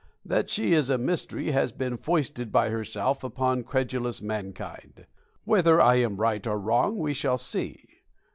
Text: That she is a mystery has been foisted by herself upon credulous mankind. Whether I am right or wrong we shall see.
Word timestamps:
That 0.25 0.49
she 0.49 0.73
is 0.73 0.89
a 0.89 0.97
mystery 0.97 1.51
has 1.51 1.71
been 1.71 1.95
foisted 1.95 2.51
by 2.51 2.69
herself 2.69 3.23
upon 3.23 3.61
credulous 3.63 4.19
mankind. 4.19 5.05
Whether 5.43 5.79
I 5.79 5.97
am 5.97 6.17
right 6.17 6.47
or 6.47 6.57
wrong 6.59 6.97
we 6.97 7.13
shall 7.13 7.37
see. 7.37 7.85